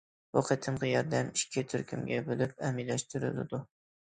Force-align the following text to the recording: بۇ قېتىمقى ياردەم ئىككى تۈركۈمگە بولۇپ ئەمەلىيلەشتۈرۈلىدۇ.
بۇ 0.35 0.41
قېتىمقى 0.45 0.89
ياردەم 0.91 1.29
ئىككى 1.35 1.63
تۈركۈمگە 1.73 2.17
بولۇپ 2.31 2.65
ئەمەلىيلەشتۈرۈلىدۇ. 2.67 3.63